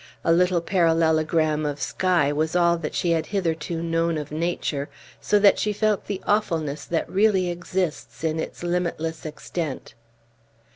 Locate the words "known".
3.83-4.17